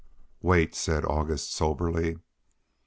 [0.41, 2.17] "Wait," said August, soberly.